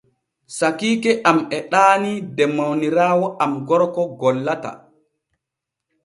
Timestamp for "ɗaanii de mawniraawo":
1.71-3.27